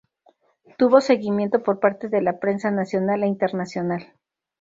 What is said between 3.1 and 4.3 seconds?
e internacional.